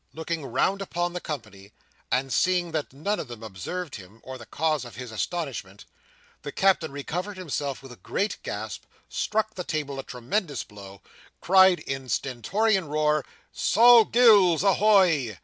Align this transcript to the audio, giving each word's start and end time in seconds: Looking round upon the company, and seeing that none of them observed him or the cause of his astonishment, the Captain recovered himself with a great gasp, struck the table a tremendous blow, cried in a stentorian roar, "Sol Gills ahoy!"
Looking 0.15 0.43
round 0.47 0.81
upon 0.81 1.13
the 1.13 1.21
company, 1.21 1.73
and 2.11 2.33
seeing 2.33 2.71
that 2.71 2.91
none 2.91 3.19
of 3.19 3.27
them 3.27 3.43
observed 3.43 3.97
him 3.97 4.19
or 4.23 4.39
the 4.39 4.47
cause 4.47 4.83
of 4.83 4.95
his 4.95 5.11
astonishment, 5.11 5.85
the 6.41 6.51
Captain 6.51 6.91
recovered 6.91 7.37
himself 7.37 7.83
with 7.83 7.91
a 7.91 7.95
great 7.97 8.37
gasp, 8.41 8.85
struck 9.09 9.53
the 9.53 9.63
table 9.63 9.99
a 9.99 10.03
tremendous 10.03 10.63
blow, 10.63 11.03
cried 11.39 11.81
in 11.81 12.05
a 12.05 12.09
stentorian 12.09 12.87
roar, 12.87 13.23
"Sol 13.51 14.05
Gills 14.05 14.63
ahoy!" 14.63 15.37